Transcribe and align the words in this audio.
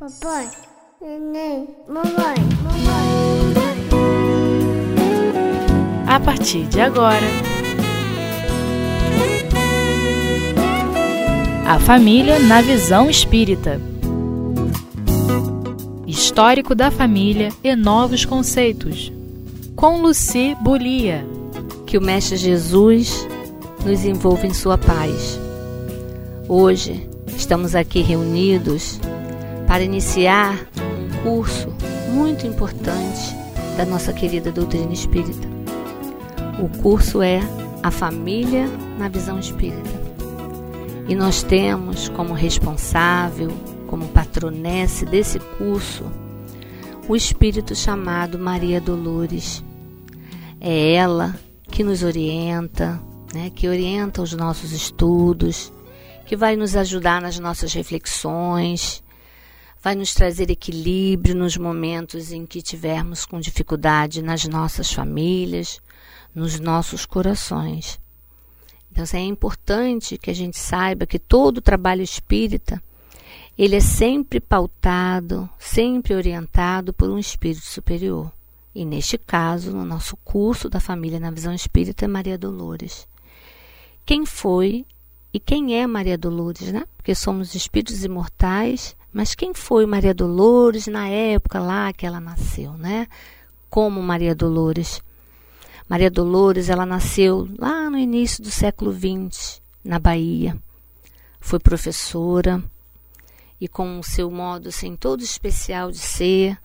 Papai, 0.00 0.48
neném, 0.98 1.68
mamãe, 1.86 2.34
mamãe. 2.62 3.54
A 6.06 6.18
partir 6.18 6.64
de 6.68 6.80
agora, 6.80 7.26
a 11.68 11.78
família 11.80 12.38
na 12.38 12.62
visão 12.62 13.10
espírita. 13.10 13.78
Histórico 16.06 16.74
da 16.74 16.90
família 16.90 17.50
e 17.62 17.76
novos 17.76 18.24
conceitos. 18.24 19.12
Com 19.76 20.00
Luci 20.00 20.56
Bulia. 20.62 21.26
Que 21.86 21.98
o 21.98 22.00
Mestre 22.00 22.38
Jesus 22.38 23.28
nos 23.84 24.02
envolva 24.06 24.46
em 24.46 24.54
sua 24.54 24.78
paz. 24.78 25.38
Hoje 26.48 27.06
estamos 27.36 27.74
aqui 27.74 28.00
reunidos 28.00 28.98
para 29.70 29.84
iniciar 29.84 30.66
um 30.82 31.22
curso 31.22 31.68
muito 32.12 32.44
importante 32.44 33.36
da 33.76 33.86
nossa 33.86 34.12
querida 34.12 34.50
doutrina 34.50 34.92
espírita. 34.92 35.46
O 36.60 36.68
curso 36.82 37.22
é 37.22 37.38
A 37.80 37.88
Família 37.88 38.66
na 38.98 39.08
Visão 39.08 39.38
Espírita. 39.38 39.88
E 41.08 41.14
nós 41.14 41.44
temos 41.44 42.08
como 42.08 42.34
responsável, 42.34 43.52
como 43.86 44.08
patronesse 44.08 45.06
desse 45.06 45.38
curso, 45.38 46.04
o 47.08 47.14
espírito 47.14 47.72
chamado 47.76 48.40
Maria 48.40 48.80
Dolores. 48.80 49.62
É 50.60 50.94
ela 50.94 51.32
que 51.70 51.84
nos 51.84 52.02
orienta, 52.02 53.00
né, 53.32 53.52
que 53.54 53.68
orienta 53.68 54.20
os 54.20 54.32
nossos 54.32 54.72
estudos, 54.72 55.72
que 56.26 56.34
vai 56.34 56.56
nos 56.56 56.74
ajudar 56.74 57.22
nas 57.22 57.38
nossas 57.38 57.72
reflexões, 57.72 59.00
vai 59.82 59.94
nos 59.94 60.14
trazer 60.14 60.50
equilíbrio 60.50 61.34
nos 61.34 61.56
momentos 61.56 62.32
em 62.32 62.44
que 62.44 62.60
tivermos 62.60 63.24
com 63.24 63.40
dificuldade 63.40 64.22
nas 64.22 64.44
nossas 64.46 64.92
famílias, 64.92 65.80
nos 66.34 66.60
nossos 66.60 67.06
corações. 67.06 67.98
Então, 68.92 69.04
é 69.14 69.20
importante 69.20 70.18
que 70.18 70.30
a 70.30 70.34
gente 70.34 70.58
saiba 70.58 71.06
que 71.06 71.18
todo 71.18 71.58
o 71.58 71.62
trabalho 71.62 72.02
espírita 72.02 72.82
ele 73.56 73.76
é 73.76 73.80
sempre 73.80 74.40
pautado, 74.40 75.48
sempre 75.58 76.14
orientado 76.14 76.92
por 76.92 77.10
um 77.10 77.18
espírito 77.18 77.66
superior. 77.66 78.32
E 78.74 78.84
neste 78.84 79.18
caso, 79.18 79.72
no 79.72 79.84
nosso 79.84 80.16
curso 80.18 80.68
da 80.68 80.80
família 80.80 81.20
na 81.20 81.30
visão 81.30 81.52
espírita, 81.52 82.04
é 82.04 82.08
Maria 82.08 82.38
Dolores. 82.38 83.06
Quem 84.06 84.24
foi 84.24 84.86
e 85.32 85.38
quem 85.38 85.78
é 85.78 85.86
Maria 85.86 86.16
Dolores, 86.16 86.72
né? 86.72 86.84
Porque 86.96 87.14
somos 87.14 87.54
espíritos 87.54 88.02
imortais 88.02 88.96
mas 89.12 89.34
quem 89.34 89.52
foi 89.52 89.86
Maria 89.86 90.14
Dolores 90.14 90.86
na 90.86 91.08
época 91.08 91.58
lá 91.58 91.92
que 91.92 92.06
ela 92.06 92.20
nasceu, 92.20 92.74
né? 92.74 93.08
Como 93.68 94.02
Maria 94.02 94.34
Dolores? 94.34 95.02
Maria 95.88 96.10
Dolores, 96.10 96.68
ela 96.68 96.86
nasceu 96.86 97.48
lá 97.58 97.90
no 97.90 97.98
início 97.98 98.42
do 98.42 98.50
século 98.50 98.92
XX, 98.92 99.60
na 99.84 99.98
Bahia. 99.98 100.56
Foi 101.40 101.58
professora 101.58 102.62
e 103.60 103.66
com 103.66 103.98
o 103.98 104.04
seu 104.04 104.30
modo 104.30 104.68
assim 104.68 104.94
todo 104.94 105.22
especial 105.22 105.90
de 105.90 105.98
ser, 105.98 106.56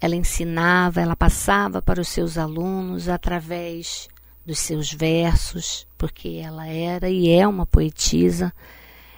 ela 0.00 0.14
ensinava, 0.14 1.00
ela 1.00 1.16
passava 1.16 1.80
para 1.80 2.00
os 2.00 2.08
seus 2.08 2.36
alunos 2.36 3.08
através 3.08 4.08
dos 4.44 4.58
seus 4.58 4.92
versos, 4.92 5.86
porque 5.96 6.40
ela 6.44 6.66
era 6.66 7.08
e 7.08 7.30
é 7.30 7.48
uma 7.48 7.64
poetisa 7.64 8.52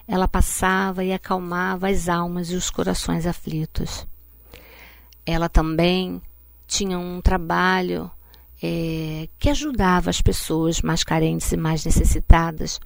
ela 0.06 0.28
passava 0.28 1.04
e 1.04 1.12
acalmava 1.12 1.88
as 1.88 2.08
almas 2.08 2.50
e 2.50 2.54
os 2.54 2.70
corações 2.70 3.26
aflitos. 3.26 4.06
Ela 5.24 5.48
também 5.48 6.22
tinha 6.66 6.98
um 6.98 7.20
trabalho 7.20 8.10
é, 8.62 9.28
que 9.38 9.50
ajudava 9.50 10.10
as 10.10 10.20
pessoas 10.20 10.80
mais 10.80 11.02
carentes 11.02 11.50
e 11.50 11.56
mais 11.56 11.84
necessitadas. 11.84 12.80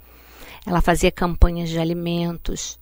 Ela 0.67 0.81
fazia 0.81 1.11
campanhas 1.11 1.69
de 1.69 1.79
alimentos, 1.79 2.79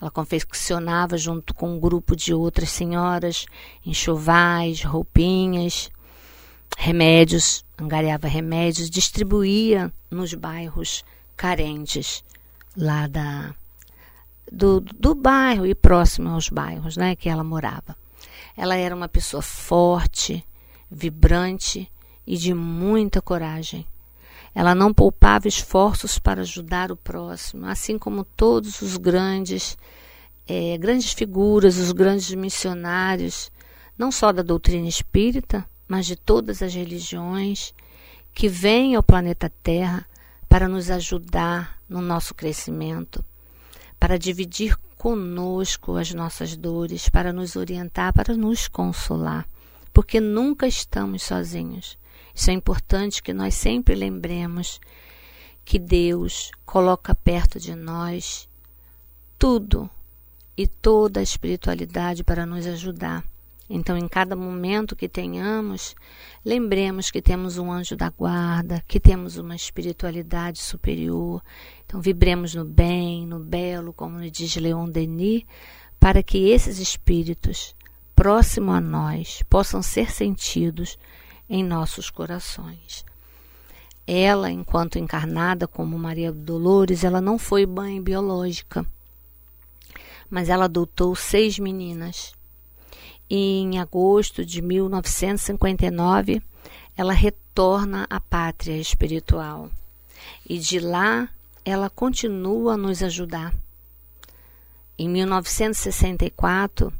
ela 0.00 0.10
confeccionava 0.10 1.18
junto 1.18 1.52
com 1.52 1.74
um 1.74 1.80
grupo 1.80 2.16
de 2.16 2.32
outras 2.32 2.70
senhoras 2.70 3.46
enxovais, 3.84 4.82
roupinhas, 4.82 5.90
remédios, 6.78 7.64
angariava 7.78 8.26
remédios, 8.26 8.88
distribuía 8.88 9.92
nos 10.10 10.32
bairros 10.32 11.04
carentes 11.36 12.24
lá 12.76 13.06
da, 13.06 13.54
do, 14.50 14.80
do 14.80 15.14
bairro 15.14 15.66
e 15.66 15.74
próximo 15.74 16.30
aos 16.30 16.48
bairros 16.48 16.96
né, 16.96 17.14
que 17.14 17.28
ela 17.28 17.44
morava. 17.44 17.96
Ela 18.56 18.74
era 18.74 18.94
uma 18.94 19.08
pessoa 19.08 19.42
forte, 19.42 20.44
vibrante 20.90 21.90
e 22.26 22.36
de 22.36 22.52
muita 22.52 23.22
coragem. 23.22 23.86
Ela 24.54 24.74
não 24.74 24.92
poupava 24.92 25.46
esforços 25.46 26.18
para 26.18 26.40
ajudar 26.40 26.90
o 26.90 26.96
próximo, 26.96 27.66
assim 27.66 27.96
como 27.96 28.24
todos 28.24 28.82
os 28.82 28.96
grandes, 28.96 29.78
é, 30.46 30.76
grandes 30.76 31.12
figuras, 31.12 31.78
os 31.78 31.92
grandes 31.92 32.34
missionários, 32.34 33.52
não 33.96 34.10
só 34.10 34.32
da 34.32 34.42
doutrina 34.42 34.88
espírita, 34.88 35.64
mas 35.86 36.06
de 36.06 36.16
todas 36.16 36.62
as 36.62 36.74
religiões, 36.74 37.72
que 38.34 38.48
vêm 38.48 38.96
ao 38.96 39.02
planeta 39.02 39.52
Terra 39.62 40.04
para 40.48 40.68
nos 40.68 40.90
ajudar 40.90 41.78
no 41.88 42.00
nosso 42.00 42.34
crescimento, 42.34 43.24
para 44.00 44.18
dividir 44.18 44.76
conosco 44.96 45.96
as 45.96 46.12
nossas 46.14 46.56
dores, 46.56 47.08
para 47.10 47.32
nos 47.32 47.54
orientar, 47.54 48.12
para 48.14 48.34
nos 48.34 48.66
consolar, 48.66 49.46
porque 49.92 50.18
nunca 50.18 50.66
estamos 50.66 51.22
sozinhos. 51.22 51.98
Isso 52.34 52.50
é 52.50 52.54
importante 52.54 53.22
que 53.22 53.34
nós 53.34 53.54
sempre 53.54 53.94
lembremos 53.94 54.80
que 55.64 55.78
Deus 55.78 56.50
coloca 56.64 57.14
perto 57.14 57.60
de 57.60 57.74
nós 57.74 58.48
tudo 59.38 59.88
e 60.56 60.66
toda 60.66 61.20
a 61.20 61.22
espiritualidade 61.22 62.24
para 62.24 62.44
nos 62.44 62.66
ajudar. 62.66 63.24
Então, 63.72 63.96
em 63.96 64.08
cada 64.08 64.34
momento 64.34 64.96
que 64.96 65.08
tenhamos, 65.08 65.94
lembremos 66.44 67.08
que 67.08 67.22
temos 67.22 67.56
um 67.56 67.70
anjo 67.70 67.94
da 67.94 68.10
guarda, 68.10 68.82
que 68.88 68.98
temos 68.98 69.36
uma 69.38 69.54
espiritualidade 69.54 70.58
superior. 70.58 71.40
Então, 71.86 72.00
vibremos 72.00 72.52
no 72.52 72.64
bem, 72.64 73.24
no 73.24 73.38
belo, 73.38 73.92
como 73.92 74.28
diz 74.28 74.56
Leon 74.56 74.88
Denis, 74.88 75.44
para 76.00 76.20
que 76.20 76.50
esses 76.50 76.80
espíritos, 76.80 77.76
próximo 78.16 78.72
a 78.72 78.80
nós, 78.80 79.40
possam 79.48 79.80
ser 79.80 80.10
sentidos 80.10 80.98
em 81.48 81.62
nossos 81.62 82.10
corações. 82.10 83.04
Ela, 84.04 84.50
enquanto 84.50 84.98
encarnada 84.98 85.68
como 85.68 85.96
Maria 85.96 86.32
Dolores, 86.32 87.04
ela 87.04 87.20
não 87.20 87.38
foi 87.38 87.66
mãe 87.66 88.02
biológica, 88.02 88.84
mas 90.28 90.48
ela 90.48 90.64
adotou 90.64 91.14
seis 91.14 91.56
meninas 91.56 92.32
em 93.30 93.78
agosto 93.78 94.44
de 94.44 94.60
1959, 94.60 96.42
ela 96.96 97.12
retorna 97.12 98.06
à 98.10 98.18
pátria 98.18 98.76
espiritual 98.76 99.70
e 100.48 100.58
de 100.58 100.80
lá 100.80 101.28
ela 101.64 101.88
continua 101.88 102.74
a 102.74 102.76
nos 102.76 103.02
ajudar. 103.02 103.54
Em 104.98 105.08
1964, 105.08 106.92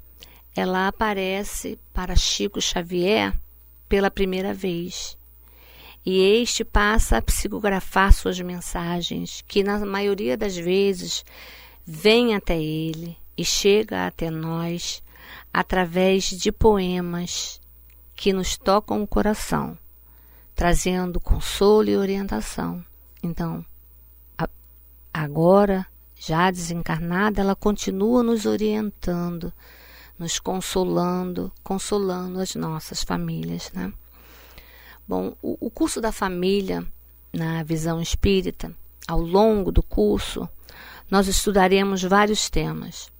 ela 0.54 0.86
aparece 0.88 1.78
para 1.92 2.14
Chico 2.14 2.60
Xavier 2.60 3.34
pela 3.88 4.10
primeira 4.10 4.54
vez. 4.54 5.18
E 6.06 6.18
este 6.40 6.64
passa 6.64 7.18
a 7.18 7.22
psicografar 7.22 8.12
suas 8.12 8.40
mensagens, 8.40 9.44
que 9.46 9.62
na 9.62 9.84
maioria 9.84 10.36
das 10.36 10.56
vezes 10.56 11.24
vem 11.84 12.34
até 12.34 12.58
ele 12.58 13.18
e 13.36 13.44
chega 13.44 14.06
até 14.06 14.30
nós 14.30 15.02
através 15.52 16.24
de 16.24 16.52
poemas 16.52 17.60
que 18.14 18.32
nos 18.32 18.56
tocam 18.56 19.02
o 19.02 19.06
coração, 19.06 19.78
trazendo 20.54 21.20
consolo 21.20 21.88
e 21.88 21.96
orientação. 21.96 22.84
Então, 23.22 23.64
a, 24.36 24.48
agora, 25.12 25.86
já 26.16 26.50
desencarnada, 26.50 27.40
ela 27.40 27.56
continua 27.56 28.22
nos 28.22 28.44
orientando, 28.44 29.52
nos 30.18 30.38
consolando, 30.38 31.50
consolando 31.62 32.40
as 32.40 32.54
nossas 32.54 33.02
famílias, 33.02 33.72
né? 33.72 33.92
Bom, 35.08 35.34
o, 35.42 35.56
o 35.58 35.70
curso 35.70 36.00
da 36.00 36.12
família 36.12 36.86
na 37.32 37.62
visão 37.62 38.00
espírita, 38.00 38.74
ao 39.08 39.20
longo 39.20 39.72
do 39.72 39.82
curso, 39.82 40.48
nós 41.10 41.26
estudaremos 41.26 42.02
vários 42.02 42.48
temas 42.50 43.10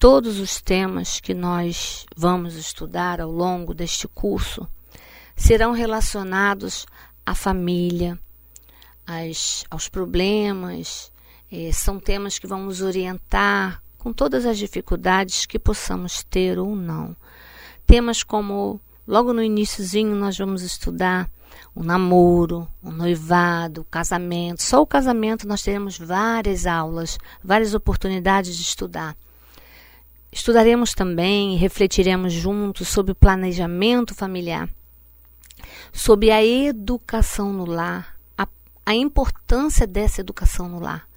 todos 0.00 0.40
os 0.40 0.62
temas 0.62 1.20
que 1.20 1.34
nós 1.34 2.06
vamos 2.16 2.56
estudar 2.56 3.20
ao 3.20 3.30
longo 3.30 3.74
deste 3.74 4.08
curso 4.08 4.66
serão 5.36 5.72
relacionados 5.72 6.86
à 7.24 7.34
família, 7.34 8.18
às, 9.06 9.62
aos 9.68 9.90
problemas, 9.90 11.12
eh, 11.52 11.70
são 11.70 12.00
temas 12.00 12.38
que 12.38 12.46
vão 12.46 12.64
nos 12.64 12.80
orientar 12.80 13.82
com 13.98 14.10
todas 14.10 14.46
as 14.46 14.56
dificuldades 14.56 15.44
que 15.44 15.58
possamos 15.58 16.24
ter 16.24 16.58
ou 16.58 16.74
não. 16.74 17.14
Temas 17.86 18.22
como, 18.22 18.80
logo 19.06 19.34
no 19.34 19.42
iníciozinho, 19.42 20.16
nós 20.16 20.38
vamos 20.38 20.62
estudar 20.62 21.28
o 21.74 21.84
namoro, 21.84 22.66
o 22.82 22.90
noivado, 22.90 23.82
o 23.82 23.84
casamento. 23.84 24.62
Só 24.62 24.80
o 24.80 24.86
casamento 24.86 25.46
nós 25.46 25.60
teremos 25.60 25.98
várias 25.98 26.66
aulas, 26.66 27.18
várias 27.44 27.74
oportunidades 27.74 28.56
de 28.56 28.62
estudar. 28.62 29.14
Estudaremos 30.32 30.94
também 30.94 31.54
e 31.54 31.56
refletiremos 31.56 32.32
juntos 32.32 32.88
sobre 32.88 33.12
o 33.12 33.16
planejamento 33.16 34.14
familiar, 34.14 34.68
sobre 35.92 36.30
a 36.30 36.44
educação 36.44 37.52
no 37.52 37.64
lar, 37.64 38.16
a, 38.38 38.46
a 38.86 38.94
importância 38.94 39.86
dessa 39.86 40.20
educação 40.20 40.68
no 40.68 40.78
lar. 40.78 41.08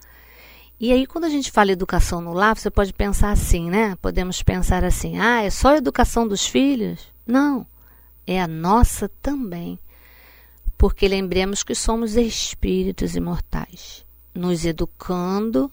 E 0.80 0.92
aí, 0.92 1.06
quando 1.06 1.26
a 1.26 1.30
gente 1.30 1.52
fala 1.52 1.72
educação 1.72 2.20
no 2.20 2.34
lar, 2.34 2.58
você 2.58 2.70
pode 2.70 2.92
pensar 2.92 3.32
assim, 3.32 3.70
né? 3.70 3.96
Podemos 4.02 4.42
pensar 4.42 4.84
assim: 4.84 5.18
ah, 5.20 5.42
é 5.42 5.50
só 5.50 5.70
a 5.70 5.78
educação 5.78 6.28
dos 6.28 6.46
filhos? 6.46 7.14
Não, 7.26 7.66
é 8.26 8.42
a 8.42 8.48
nossa 8.48 9.10
também. 9.22 9.80
Porque 10.78 11.08
lembremos 11.08 11.64
que 11.64 11.76
somos 11.76 12.18
espíritos 12.18 13.16
imortais. 13.16 14.04
Nos 14.36 14.66
educando, 14.66 15.72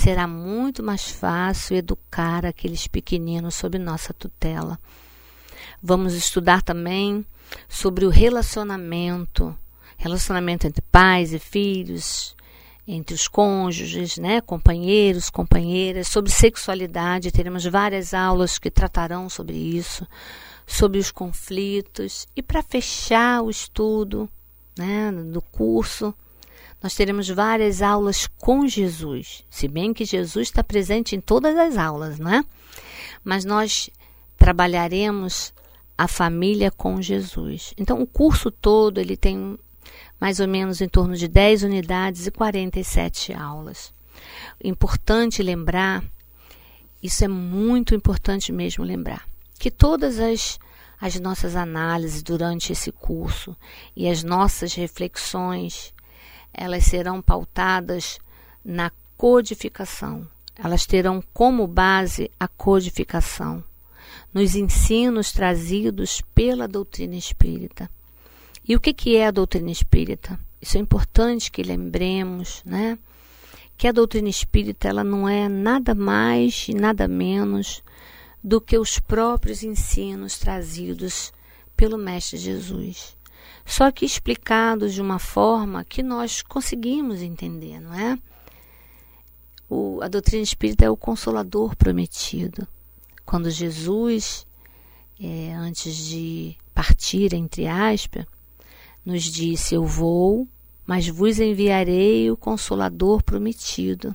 será 0.00 0.26
muito 0.26 0.82
mais 0.82 1.10
fácil 1.10 1.76
educar 1.76 2.46
aqueles 2.46 2.86
pequeninos 2.86 3.54
sob 3.54 3.78
nossa 3.78 4.14
tutela. 4.14 4.78
Vamos 5.82 6.14
estudar 6.14 6.62
também 6.62 7.24
sobre 7.68 8.06
o 8.06 8.08
relacionamento, 8.08 9.54
relacionamento 9.98 10.66
entre 10.66 10.80
pais 10.80 11.34
e 11.34 11.38
filhos, 11.38 12.34
entre 12.88 13.14
os 13.14 13.28
cônjuges, 13.28 14.16
né, 14.16 14.40
companheiros, 14.40 15.28
companheiras, 15.28 16.08
sobre 16.08 16.32
sexualidade, 16.32 17.30
teremos 17.30 17.66
várias 17.66 18.14
aulas 18.14 18.58
que 18.58 18.70
tratarão 18.70 19.28
sobre 19.28 19.54
isso, 19.54 20.06
sobre 20.66 20.98
os 20.98 21.10
conflitos 21.10 22.26
e 22.34 22.42
para 22.42 22.62
fechar 22.62 23.42
o 23.42 23.50
estudo, 23.50 24.30
né, 24.78 25.12
do 25.12 25.42
curso, 25.42 26.14
nós 26.82 26.94
teremos 26.94 27.28
várias 27.28 27.82
aulas 27.82 28.26
com 28.38 28.66
Jesus, 28.66 29.44
se 29.50 29.68
bem 29.68 29.92
que 29.92 30.04
Jesus 30.04 30.48
está 30.48 30.64
presente 30.64 31.14
em 31.14 31.20
todas 31.20 31.56
as 31.56 31.76
aulas, 31.76 32.18
né? 32.18 32.44
Mas 33.22 33.44
nós 33.44 33.90
trabalharemos 34.38 35.52
a 35.96 36.08
família 36.08 36.70
com 36.70 37.02
Jesus. 37.02 37.74
Então, 37.76 38.00
o 38.00 38.06
curso 38.06 38.50
todo 38.50 38.98
ele 38.98 39.16
tem 39.16 39.58
mais 40.18 40.40
ou 40.40 40.48
menos 40.48 40.80
em 40.80 40.88
torno 40.88 41.14
de 41.14 41.28
10 41.28 41.64
unidades 41.64 42.26
e 42.26 42.30
47 42.30 43.34
aulas. 43.34 43.92
Importante 44.62 45.42
lembrar, 45.42 46.02
isso 47.02 47.22
é 47.24 47.28
muito 47.28 47.94
importante 47.94 48.52
mesmo 48.52 48.84
lembrar, 48.84 49.26
que 49.58 49.70
todas 49.70 50.18
as, 50.18 50.58
as 50.98 51.20
nossas 51.20 51.54
análises 51.56 52.22
durante 52.22 52.72
esse 52.72 52.90
curso 52.92 53.54
e 53.94 54.08
as 54.08 54.22
nossas 54.22 54.74
reflexões, 54.74 55.92
elas 56.52 56.84
serão 56.84 57.22
pautadas 57.22 58.18
na 58.64 58.90
codificação. 59.16 60.26
Elas 60.56 60.86
terão 60.86 61.22
como 61.32 61.66
base 61.66 62.30
a 62.38 62.46
codificação 62.46 63.64
nos 64.32 64.54
ensinos 64.54 65.32
trazidos 65.32 66.22
pela 66.34 66.68
doutrina 66.68 67.16
espírita. 67.16 67.90
E 68.66 68.76
o 68.76 68.80
que, 68.80 68.92
que 68.92 69.16
é 69.16 69.26
a 69.26 69.30
doutrina 69.30 69.70
espírita? 69.70 70.38
Isso 70.60 70.76
é 70.76 70.80
importante 70.80 71.50
que 71.50 71.62
lembremos, 71.62 72.62
né? 72.64 72.98
Que 73.76 73.88
a 73.88 73.92
doutrina 73.92 74.28
espírita 74.28 74.88
ela 74.88 75.02
não 75.02 75.28
é 75.28 75.48
nada 75.48 75.94
mais 75.94 76.68
e 76.68 76.74
nada 76.74 77.08
menos 77.08 77.82
do 78.42 78.60
que 78.60 78.78
os 78.78 78.98
próprios 78.98 79.62
ensinos 79.62 80.38
trazidos 80.38 81.32
pelo 81.76 81.96
Mestre 81.96 82.36
Jesus. 82.36 83.16
Só 83.70 83.90
que 83.90 84.04
explicados 84.04 84.92
de 84.92 85.00
uma 85.00 85.18
forma 85.18 85.84
que 85.84 86.02
nós 86.02 86.42
conseguimos 86.42 87.22
entender, 87.22 87.80
não 87.80 87.94
é? 87.94 88.18
O, 89.68 90.00
a 90.02 90.08
doutrina 90.08 90.42
espírita 90.42 90.84
é 90.84 90.90
o 90.90 90.96
consolador 90.96 91.76
prometido 91.76 92.66
quando 93.30 93.48
Jesus, 93.48 94.44
é, 95.20 95.52
antes 95.54 95.94
de 95.94 96.56
partir, 96.74 97.32
entre 97.32 97.68
aspas, 97.68 98.26
nos 99.06 99.22
disse: 99.22 99.72
Eu 99.72 99.86
vou, 99.86 100.48
mas 100.84 101.06
vos 101.06 101.38
enviarei 101.38 102.28
o 102.28 102.36
Consolador 102.36 103.22
prometido, 103.22 104.12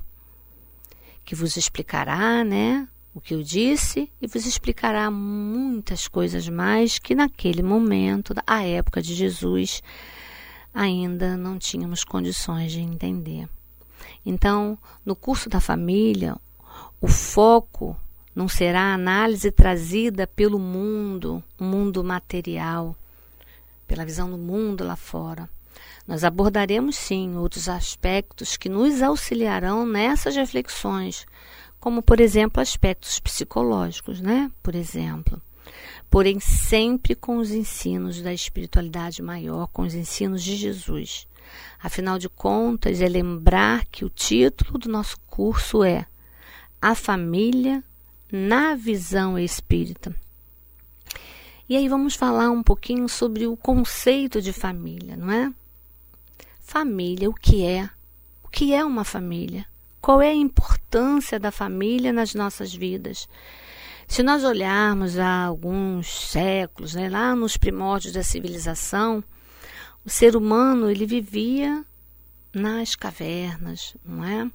que 1.24 1.34
vos 1.34 1.56
explicará, 1.56 2.44
né? 2.44 2.90
O 3.16 3.22
que 3.22 3.34
eu 3.34 3.42
disse 3.42 4.12
e 4.22 4.28
vos 4.28 4.46
explicará 4.46 5.10
muitas 5.10 6.06
coisas 6.06 6.50
mais 6.50 7.00
que 7.00 7.16
naquele 7.16 7.64
momento, 7.64 8.34
a 8.46 8.66
época 8.66 9.02
de 9.02 9.16
Jesus, 9.16 9.82
ainda 10.74 11.38
não 11.38 11.58
tínhamos 11.58 12.04
condições 12.04 12.74
de 12.74 12.82
entender. 12.82 13.48
Então, 14.26 14.78
no 15.06 15.16
curso 15.16 15.48
da 15.48 15.62
família, 15.62 16.36
o 17.00 17.08
foco 17.08 17.96
não 18.36 18.50
será 18.50 18.82
a 18.82 18.96
análise 18.96 19.50
trazida 19.50 20.28
pelo 20.28 20.60
mundo, 20.60 21.42
o 21.58 21.64
mundo 21.64 22.04
material, 22.04 22.98
pela 23.88 24.04
visão 24.04 24.30
do 24.30 24.38
mundo 24.38 24.84
lá 24.84 24.98
fora. 24.98 25.50
Nós 26.06 26.26
abordaremos 26.26 26.98
sim 26.98 27.38
outros 27.38 27.70
aspectos 27.70 28.58
que 28.58 28.68
nos 28.68 29.02
auxiliarão 29.02 29.86
nessas 29.86 30.36
reflexões, 30.36 31.26
como 31.86 32.02
por 32.02 32.20
exemplo 32.20 32.60
aspectos 32.60 33.20
psicológicos, 33.20 34.20
né? 34.20 34.52
Por 34.64 34.74
exemplo. 34.74 35.40
Porém, 36.10 36.40
sempre 36.40 37.14
com 37.14 37.38
os 37.38 37.52
ensinos 37.52 38.24
da 38.24 38.34
espiritualidade 38.34 39.22
maior, 39.22 39.68
com 39.68 39.84
os 39.84 39.94
ensinos 39.94 40.44
de 40.44 40.56
Jesus. 40.56 41.28
Afinal 41.80 42.18
de 42.18 42.28
contas, 42.28 43.02
é 43.02 43.08
lembrar 43.08 43.86
que 43.86 44.04
o 44.04 44.10
título 44.10 44.80
do 44.80 44.90
nosso 44.90 45.16
curso 45.28 45.84
é 45.84 46.08
A 46.82 46.96
Família 46.96 47.84
na 48.32 48.74
visão 48.74 49.38
espírita. 49.38 50.16
E 51.70 51.78
aí 51.78 51.88
vamos 51.88 52.16
falar 52.16 52.50
um 52.50 52.64
pouquinho 52.64 53.08
sobre 53.08 53.46
o 53.46 53.56
conceito 53.56 54.42
de 54.42 54.52
família, 54.52 55.16
não 55.16 55.30
é? 55.32 55.54
Família, 56.60 57.30
o 57.30 57.34
que 57.36 57.64
é? 57.64 57.88
O 58.44 58.48
que 58.48 58.74
é 58.74 58.84
uma 58.84 59.04
família? 59.04 59.68
Qual 60.06 60.22
é 60.22 60.30
a 60.30 60.36
importância 60.36 61.40
da 61.40 61.50
família 61.50 62.13
nas 62.13 62.36
nossas 62.36 62.72
vidas? 62.72 63.28
Se 64.07 64.22
nós 64.22 64.44
olharmos 64.44 65.18
há 65.18 65.46
alguns 65.46 66.30
séculos, 66.30 66.94
né, 66.94 67.10
lá 67.10 67.36
nos 67.36 67.58
primórdios 67.58 68.13
da 68.13 68.22
civilização, 68.22 69.24
o 70.06 70.10
ser 70.12 70.36
humano 70.36 70.91
ele 70.91 71.08
vivia 71.08 71.84
nas 72.53 72.96
cavernas, 72.96 73.98
não 74.06 74.24
é? 74.24 74.48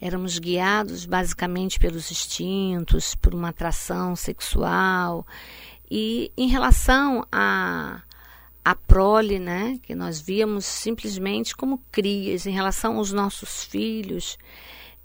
éramos 0.00 0.40
guiados 0.40 1.06
basicamente 1.06 1.78
pelos 1.78 2.10
instintos, 2.10 3.14
por 3.14 3.32
uma 3.32 3.50
atração 3.50 4.16
sexual. 4.16 5.24
E 5.88 6.32
em 6.36 6.48
relação 6.48 7.24
a 7.30 8.02
a 8.64 8.74
prole, 8.74 9.38
né, 9.38 9.78
que 9.82 9.94
nós 9.94 10.20
víamos 10.20 10.64
simplesmente 10.64 11.54
como 11.54 11.78
crias, 11.92 12.46
em 12.46 12.50
relação 12.50 12.96
aos 12.96 13.12
nossos 13.12 13.64
filhos, 13.64 14.38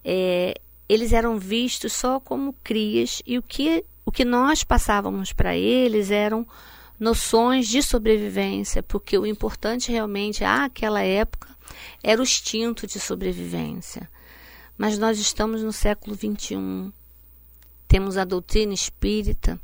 é, 0.03 0.55
eles 0.87 1.11
eram 1.11 1.37
vistos 1.37 1.91
só 1.91 2.19
como 2.19 2.53
crias 2.63 3.21
e 3.25 3.37
o 3.37 3.43
que, 3.43 3.83
o 4.05 4.11
que 4.11 4.23
nós 4.23 4.63
passávamos 4.63 5.33
para 5.33 5.57
eles 5.57 6.09
eram 6.09 6.47
noções 6.97 7.67
de 7.67 7.83
sobrevivência, 7.83 8.81
porque 8.81 9.17
o 9.17 9.25
importante 9.25 9.91
realmente, 9.91 10.43
àquela 10.43 11.01
época, 11.01 11.49
era 12.01 12.21
o 12.21 12.23
instinto 12.23 12.87
de 12.87 12.99
sobrevivência. 12.99 14.09
Mas 14.77 14.97
nós 14.97 15.19
estamos 15.19 15.61
no 15.61 15.73
século 15.73 16.15
XXI. 16.15 16.93
Temos 17.87 18.17
a 18.17 18.23
doutrina 18.23 18.73
espírita 18.73 19.59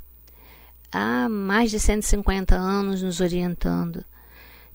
há 0.92 1.28
mais 1.30 1.72
de 1.72 1.80
150 1.80 2.56
anos 2.56 3.02
nos 3.02 3.20
orientando. 3.20 4.04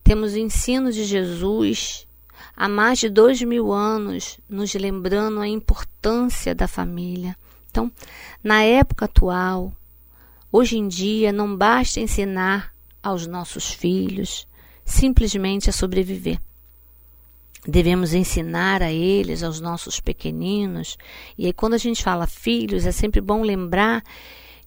Temos 0.03 0.35
o 0.35 0.39
ensino 0.39 0.93
de 0.93 1.05
Jesus 1.05 2.07
há 2.57 2.69
mais 2.69 2.99
de 2.99 3.09
dois 3.09 3.41
mil 3.43 3.73
anos 3.73 4.39
nos 4.49 4.75
lembrando 4.75 5.41
a 5.41 5.49
importância 5.49 6.55
da 6.55 6.67
família. 6.67 7.37
Então, 7.71 7.91
na 8.43 8.63
época 8.63 9.05
atual, 9.05 9.73
hoje 10.51 10.77
em 10.77 10.89
dia, 10.89 11.33
não 11.33 11.57
basta 11.57 12.01
ensinar 12.01 12.75
aos 13.03 13.27
nossos 13.27 13.71
filhos 13.71 14.47
simplesmente 14.85 15.71
a 15.71 15.73
sobreviver 15.73 16.41
devemos 17.67 18.15
ensinar 18.15 18.83
a 18.83 18.93
eles, 18.93 19.43
aos 19.43 19.61
nossos 19.61 20.01
pequeninos. 20.01 20.97
E 21.37 21.47
aí, 21.47 21.53
quando 21.53 21.75
a 21.75 21.79
gente 21.79 22.03
fala 22.03 22.27
filhos, 22.27 22.87
é 22.87 22.93
sempre 22.93 23.21
bom 23.21 23.43
lembrar 23.43 24.03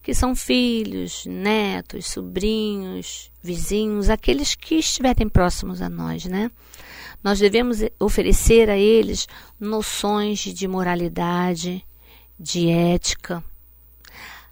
que 0.04 0.14
são 0.14 0.36
filhos, 0.36 1.26
netos, 1.26 2.08
sobrinhos, 2.08 3.32
vizinhos, 3.42 4.10
aqueles 4.10 4.54
que 4.54 4.76
estiverem 4.76 5.30
próximos 5.30 5.82
a 5.82 5.90
nós, 5.90 6.26
né? 6.26 6.52
Nós 7.24 7.40
devemos 7.40 7.80
oferecer 7.98 8.70
a 8.70 8.78
eles 8.78 9.30
noções 9.58 10.40
de 10.40 10.68
moralidade, 10.68 11.86
de 12.38 12.70
ética. 12.70 13.42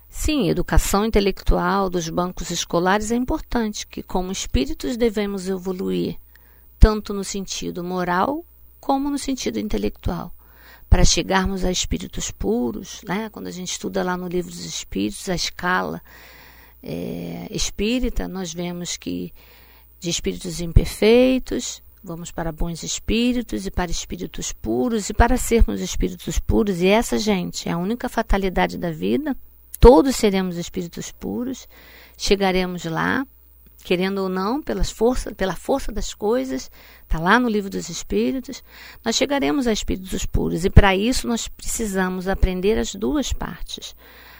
Sim, 0.10 0.50
educação 0.50 1.05
intelectual 1.05 1.89
dos 1.89 2.08
bancos 2.08 2.50
escolares 2.50 3.12
é 3.12 3.15
importante, 3.15 3.86
que 3.86 4.01
como 4.01 4.31
espíritos 4.31 4.96
devemos 4.96 5.50
evoluir, 5.50 6.17
tanto 6.79 7.13
no 7.13 7.25
sentido 7.25 7.84
moral 7.84 8.46
como 8.79 9.10
no 9.10 9.17
sentido 9.17 9.60
intelectual. 9.60 10.34
Para 10.91 11.05
chegarmos 11.05 11.63
a 11.63 11.71
espíritos 11.71 12.31
puros, 12.31 13.00
né? 13.07 13.29
quando 13.29 13.48
a 13.48 13.51
gente 13.51 13.71
estuda 13.71 14.03
lá 14.03 14.17
no 14.17 14.27
livro 14.27 14.51
dos 14.51 14.65
espíritos, 14.65 15.29
a 15.29 15.36
escala 15.36 16.01
é, 16.83 17.48
espírita, 17.50 18.27
nós 18.27 18.53
vemos 18.53 18.98
que 18.98 19.33
de 20.01 20.10
espíritos 20.10 20.60
imperfeitos, 20.60 21.81
vamos 22.03 22.29
para 22.29 22.51
bons 22.51 22.83
espíritos 22.83 23.65
e 23.65 23.71
para 23.71 23.89
espíritos 23.89 24.51
puros, 24.51 25.10
e 25.10 25.13
para 25.13 25.38
sermos 25.38 25.79
espíritos 25.79 26.39
puros, 26.39 26.81
e 26.81 26.88
essa, 26.88 27.17
gente, 27.17 27.69
é 27.69 27.71
a 27.71 27.77
única 27.77 28.10
fatalidade 28.10 28.77
da 28.77 28.91
vida, 28.91 29.38
todos 29.79 30.17
seremos 30.17 30.57
espíritos 30.57 31.10
puros, 31.10 31.69
chegaremos 32.17 32.83
lá, 32.83 33.25
querendo 33.81 34.19
ou 34.19 34.29
não, 34.29 34.61
pelas 34.61 34.91
força, 34.91 35.33
pela 35.33 35.55
força 35.55 35.91
das 35.91 36.13
coisas, 36.13 36.69
está 37.03 37.19
lá 37.19 37.39
no 37.39 37.50
livro 37.50 37.69
dos 37.69 37.89
Espíritos, 37.89 38.63
nós 39.03 39.15
chegaremos 39.15 39.67
a 39.67 39.73
espíritos 39.73 40.25
puros. 40.25 40.63
E 40.65 40.69
para 40.69 40.95
isso 40.95 41.27
nós 41.27 41.47
precisamos 41.47 42.27
aprender 42.27 42.77
as 42.77 42.95
duas 42.95 43.33
partes: 43.33 43.95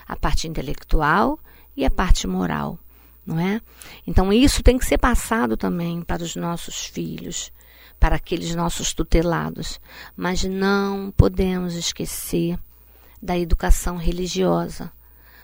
a 0.08 0.16
parte 0.16 0.48
intelectual 0.48 1.40
e 1.76 1.86
a 1.86 1.90
parte 1.90 2.28
moral, 2.28 2.80
não 3.26 3.40
é? 3.40 3.62
Então 4.06 4.32
isso 4.32 4.64
tem 4.64 4.78
que 4.78 4.86
ser 4.86 4.98
passado 4.98 5.58
também 5.58 6.02
para 6.02 6.24
os 6.24 6.36
nossos 6.36 6.86
filhos, 6.86 7.52
para 8.00 8.16
aqueles 8.16 8.56
nossos 8.56 8.94
tutelados, 8.94 9.80
mas 10.16 10.44
não 10.44 11.12
podemos 11.16 11.76
esquecer 11.76 12.58
da 13.22 13.38
educação 13.38 13.98
religiosa, 13.98 14.92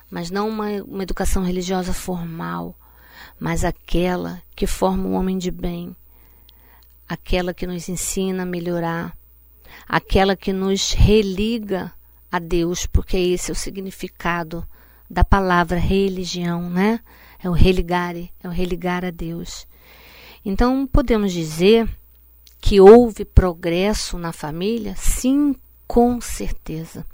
mas 0.10 0.32
não 0.32 0.50
uma, 0.50 0.68
uma 0.84 1.04
educação 1.04 1.44
religiosa 1.44 1.94
formal, 1.94 2.76
mas 3.40 3.64
aquela 3.64 4.42
que 4.56 4.68
forma 4.68 5.08
um 5.08 5.14
homem 5.14 5.38
de 5.38 5.52
bem, 5.52 5.96
aquela 7.08 7.54
que 7.54 7.68
nos 7.68 7.88
ensina 7.88 8.44
a 8.44 8.46
melhorar, 8.46 9.18
aquela 9.88 10.36
que 10.36 10.52
nos 10.52 10.92
religa 10.92 11.94
a 12.32 12.40
Deus, 12.40 12.86
porque 12.86 13.18
esse 13.18 13.52
é 13.52 13.54
o 13.54 13.56
significado 13.56 14.68
da 15.10 15.24
palavra 15.24 15.78
religião, 15.78 16.70
né? 16.70 17.00
É 17.42 17.50
o 17.50 17.54
religare, 17.54 18.32
é 18.44 18.48
o 18.48 18.52
religar 18.52 19.06
a 19.06 19.12
Deus. 19.12 19.68
Então, 20.44 20.88
podemos 20.88 21.32
dizer 21.32 21.88
que 22.60 22.82
houve 22.82 23.24
progresso 23.24 24.18
na 24.18 24.32
família? 24.32 24.96
Sim, 24.98 25.56
com 25.88 26.20
certeza. 26.20 27.06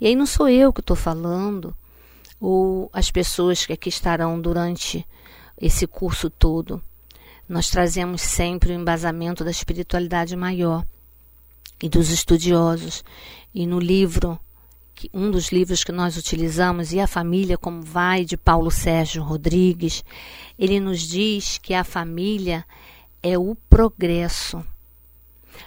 E 0.00 0.06
aí 0.06 0.14
não 0.14 0.26
sou 0.26 0.48
eu 0.48 0.72
que 0.72 0.80
estou 0.80 0.96
falando, 0.96 1.76
ou 2.40 2.88
as 2.92 3.10
pessoas 3.10 3.66
que 3.66 3.72
aqui 3.72 3.88
estarão 3.88 4.40
durante 4.40 5.06
esse 5.60 5.86
curso 5.86 6.28
todo. 6.28 6.82
Nós 7.48 7.68
trazemos 7.68 8.22
sempre 8.22 8.72
o 8.72 8.74
embasamento 8.74 9.44
da 9.44 9.50
espiritualidade 9.50 10.34
maior 10.34 10.84
e 11.82 11.88
dos 11.88 12.10
estudiosos. 12.10 13.04
E 13.54 13.66
no 13.66 13.78
livro 13.78 14.38
que 14.94 15.10
um 15.12 15.30
dos 15.30 15.50
livros 15.50 15.82
que 15.82 15.92
nós 15.92 16.16
utilizamos, 16.16 16.92
E 16.92 17.00
a 17.00 17.06
Família 17.06 17.58
Como 17.58 17.82
Vai, 17.82 18.24
de 18.24 18.36
Paulo 18.36 18.70
Sérgio 18.70 19.22
Rodrigues, 19.22 20.04
ele 20.58 20.78
nos 20.78 21.00
diz 21.00 21.58
que 21.58 21.74
a 21.74 21.82
família 21.82 22.64
é 23.22 23.36
o 23.36 23.56
progresso. 23.68 24.64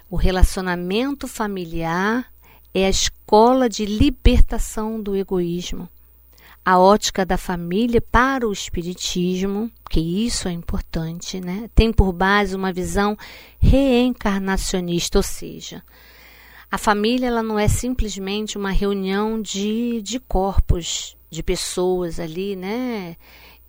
O 0.09 0.15
relacionamento 0.15 1.27
familiar 1.27 2.25
é 2.73 2.85
a 2.85 2.89
escola 2.89 3.67
de 3.67 3.85
libertação 3.85 5.01
do 5.01 5.15
egoísmo. 5.15 5.89
A 6.69 6.77
ótica 6.77 7.25
da 7.25 7.37
família 7.37 8.01
para 8.01 8.45
o 8.45 8.51
espiritismo, 8.51 9.71
que 9.89 10.01
isso 10.01 10.49
é 10.49 10.51
importante, 10.51 11.39
né? 11.39 11.69
Tem 11.73 11.93
por 11.93 12.11
base 12.11 12.57
uma 12.57 12.73
visão 12.73 13.17
reencarnacionista, 13.57 15.17
ou 15.17 15.23
seja, 15.23 15.81
a 16.69 16.77
família 16.77 17.27
ela 17.27 17.41
não 17.41 17.57
é 17.57 17.69
simplesmente 17.69 18.57
uma 18.57 18.71
reunião 18.71 19.41
de, 19.41 20.01
de 20.01 20.19
corpos, 20.19 21.15
de 21.29 21.41
pessoas 21.41 22.19
ali, 22.19 22.57
né? 22.57 23.15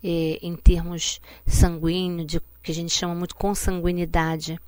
É, 0.03 0.39
em 0.41 0.57
termos 0.57 1.21
sanguíneos, 1.45 2.27
de, 2.27 2.41
que 2.61 2.69
a 2.69 2.75
gente 2.75 2.91
chama 2.91 3.15
muito 3.15 3.33
consanguinidade, 3.33 4.59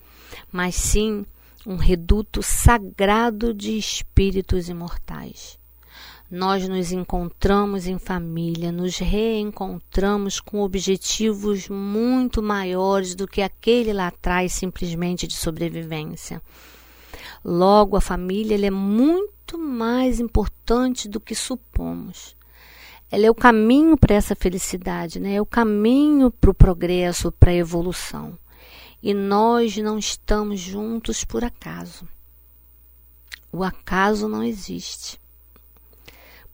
mas 0.50 0.76
sim 0.76 1.26
um 1.68 1.76
reduto 1.76 2.42
sagrado 2.42 3.54
de 3.54 3.78
espíritos 3.78 4.70
imortais. 4.70 5.60
Nós 6.32 6.66
nos 6.66 6.94
encontramos 6.94 7.88
em 7.88 8.00
família, 8.00 8.72
nos 8.72 8.98
reencontramos 8.98 10.40
com 10.40 10.62
objetivos 10.62 11.68
muito 11.68 12.42
maiores 12.42 13.16
do 13.16 13.28
que 13.28 13.42
aquele 13.42 13.92
lá 13.92 14.08
atrás 14.08 14.54
simplesmente 14.54 15.28
de 15.28 15.36
sobrevivência. 15.36 16.42
Logo, 17.44 17.98
a 17.98 18.02
família 18.02 18.66
é 18.66 18.72
muito 18.72 19.58
mais 19.58 20.22
importante 20.22 21.10
do 21.10 21.20
que 21.20 21.36
supomos. 21.36 22.34
Ela 23.12 23.26
é 23.26 23.30
o 23.30 23.36
caminho 23.36 23.98
para 23.98 24.16
essa 24.16 24.34
felicidade, 24.34 25.20
né? 25.20 25.34
é 25.34 25.42
o 25.42 25.46
caminho 25.46 26.32
para 26.32 26.52
o 26.52 26.54
progresso, 26.54 27.30
para 27.30 27.52
a 27.52 27.56
evolução. 27.56 28.40
E 29.04 29.14
nós 29.14 29.76
não 29.76 30.00
estamos 30.00 30.62
juntos 30.62 31.26
por 31.26 31.44
acaso. 31.44 32.08
O 33.52 33.66
acaso 33.66 34.30
não 34.30 34.42
existe. 34.42 35.20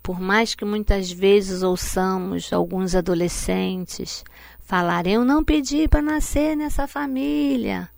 Por 0.07 0.21
mais 0.21 0.55
que 0.55 0.63
muitas 0.63 1.11
vezes 1.11 1.63
ouçamos 1.63 2.53
alguns 2.53 2.95
adolescentes 2.95 4.23
falar: 4.61 5.05
Eu 5.05 5.25
não 5.25 5.43
pedi 5.43 5.85
para 5.85 6.01
nascer 6.01 6.55
nessa 6.55 6.87
família. 6.87 7.89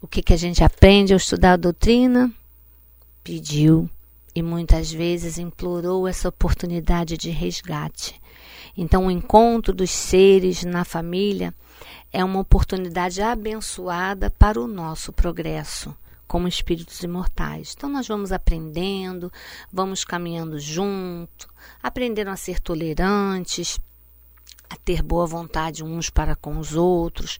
O 0.00 0.06
que, 0.06 0.22
que 0.22 0.32
a 0.32 0.36
gente 0.38 0.64
aprende 0.64 1.12
ao 1.12 1.18
estudar 1.18 1.52
a 1.52 1.56
doutrina? 1.58 2.32
Pediu 3.22 3.86
e 4.34 4.42
muitas 4.42 4.90
vezes 4.90 5.36
implorou 5.36 6.08
essa 6.08 6.30
oportunidade 6.30 7.18
de 7.18 7.28
resgate. 7.28 8.18
Então, 8.74 9.08
o 9.08 9.10
encontro 9.10 9.74
dos 9.74 9.90
seres 9.90 10.64
na 10.64 10.86
família 10.86 11.52
é 12.14 12.24
uma 12.24 12.40
oportunidade 12.40 13.20
abençoada 13.20 14.30
para 14.30 14.58
o 14.58 14.66
nosso 14.66 15.12
progresso 15.12 15.94
como 16.26 16.48
espíritos 16.48 17.02
imortais. 17.02 17.74
Então, 17.76 17.88
nós 17.88 18.06
vamos 18.08 18.32
aprendendo, 18.32 19.32
vamos 19.72 20.04
caminhando 20.04 20.58
junto, 20.58 21.48
aprendendo 21.82 22.30
a 22.30 22.36
ser 22.36 22.60
tolerantes, 22.60 23.78
a 24.68 24.76
ter 24.76 25.02
boa 25.02 25.26
vontade 25.26 25.84
uns 25.84 26.10
para 26.10 26.34
com 26.34 26.58
os 26.58 26.74
outros, 26.74 27.38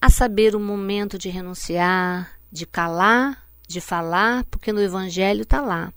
a 0.00 0.08
saber 0.08 0.54
o 0.54 0.60
momento 0.60 1.18
de 1.18 1.28
renunciar, 1.28 2.32
de 2.50 2.66
calar, 2.66 3.46
de 3.66 3.80
falar, 3.80 4.44
porque 4.44 4.72
no 4.72 4.80
Evangelho 4.80 5.42
está 5.42 5.60
lá. 5.60 5.92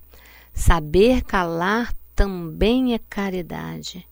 Saber 0.54 1.24
calar 1.24 1.94
também 2.16 2.94
é 2.94 3.00
caridade. 3.00 4.06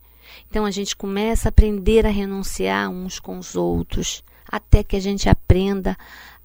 Então 0.49 0.65
a 0.65 0.71
gente 0.71 0.95
começa 0.95 1.47
a 1.47 1.49
aprender 1.49 2.05
a 2.05 2.09
renunciar 2.09 2.89
uns 2.89 3.19
com 3.19 3.37
os 3.37 3.55
outros, 3.55 4.23
até 4.49 4.83
que 4.83 4.95
a 4.95 4.99
gente 4.99 5.27
aprenda 5.27 5.97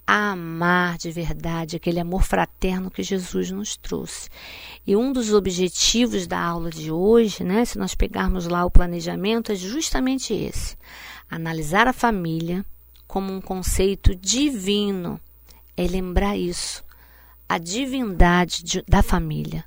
a 0.06 0.32
amar 0.32 0.98
de 0.98 1.10
verdade, 1.10 1.76
aquele 1.76 2.00
amor 2.00 2.22
fraterno 2.22 2.90
que 2.90 3.02
Jesus 3.02 3.50
nos 3.50 3.76
trouxe. 3.76 4.28
E 4.86 4.96
um 4.96 5.12
dos 5.12 5.32
objetivos 5.32 6.26
da 6.26 6.40
aula 6.40 6.70
de 6.70 6.90
hoje, 6.90 7.44
né, 7.44 7.64
se 7.64 7.78
nós 7.78 7.94
pegarmos 7.94 8.46
lá 8.46 8.64
o 8.64 8.70
planejamento, 8.70 9.52
é 9.52 9.54
justamente 9.54 10.34
esse: 10.34 10.76
analisar 11.30 11.86
a 11.86 11.92
família, 11.92 12.64
como 13.06 13.32
um 13.32 13.40
conceito 13.40 14.14
divino. 14.14 15.20
É 15.76 15.86
lembrar 15.86 16.36
isso, 16.36 16.84
a 17.48 17.56
divindade 17.56 18.62
de, 18.62 18.82
da 18.86 19.02
família, 19.02 19.64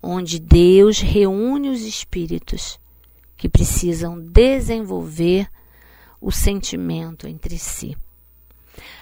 onde 0.00 0.38
Deus 0.38 1.00
reúne 1.00 1.68
os 1.68 1.80
espíritos 1.80 2.78
que 3.36 3.48
precisam 3.48 4.20
desenvolver 4.20 5.48
o 6.20 6.30
sentimento 6.30 7.26
entre 7.26 7.58
si. 7.58 7.96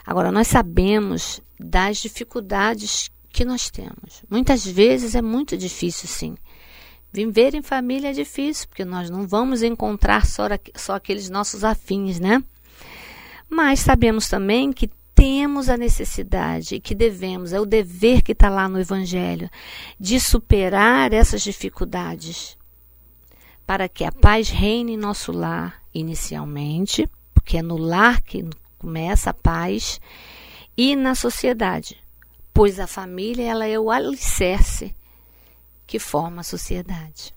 Agora, 0.04 0.30
nós 0.32 0.48
sabemos 0.48 1.40
das 1.58 1.98
dificuldades 1.98 3.10
que 3.30 3.44
nós 3.44 3.70
temos. 3.70 4.22
Muitas 4.30 4.66
vezes 4.66 5.14
é 5.14 5.22
muito 5.22 5.56
difícil, 5.56 6.08
sim. 6.08 6.36
Viver 7.12 7.54
em 7.54 7.62
família 7.62 8.10
é 8.10 8.12
difícil, 8.12 8.68
porque 8.68 8.84
nós 8.84 9.08
não 9.10 9.26
vamos 9.26 9.62
encontrar 9.62 10.26
só, 10.26 10.44
só 10.74 10.94
aqueles 10.94 11.30
nossos 11.30 11.64
afins, 11.64 12.20
né? 12.20 12.42
Mas 13.48 13.80
sabemos 13.80 14.28
também 14.28 14.72
que 14.72 14.90
temos 15.14 15.70
a 15.70 15.78
necessidade, 15.78 16.78
que 16.78 16.94
devemos, 16.94 17.54
é 17.54 17.58
o 17.58 17.64
dever 17.64 18.20
que 18.20 18.32
está 18.32 18.50
lá 18.50 18.68
no 18.68 18.78
Evangelho, 18.78 19.48
de 19.98 20.20
superar 20.20 21.12
essas 21.14 21.42
dificuldades, 21.42 22.56
para 23.66 23.88
que 23.88 24.04
a 24.04 24.12
paz 24.12 24.50
reine 24.50 24.92
em 24.92 24.98
nosso 24.98 25.32
lar, 25.32 25.82
inicialmente, 25.94 27.08
porque 27.32 27.56
é 27.56 27.62
no 27.62 27.78
lar 27.78 28.20
que 28.20 28.44
começa 28.78 29.30
a 29.30 29.34
paz, 29.34 30.00
e 30.76 30.94
na 30.94 31.14
sociedade, 31.14 31.96
pois 32.52 32.78
a 32.78 32.86
família 32.86 33.50
ela 33.50 33.66
é 33.66 33.78
o 33.78 33.90
alicerce 33.90 34.94
que 35.86 35.98
forma 35.98 36.40
a 36.40 36.44
sociedade. 36.44 37.34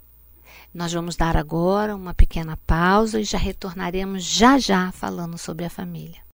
Nós 0.74 0.94
vamos 0.94 1.16
dar 1.16 1.36
agora 1.36 1.96
uma 1.96 2.14
pequena 2.14 2.58
pausa 2.58 3.20
e 3.20 3.24
já 3.24 3.38
retornaremos 3.38 4.24
já 4.24 4.58
já 4.58 4.92
falando 4.92 5.38
sobre 5.38 5.66
a 5.66 5.70
família. 5.70 6.22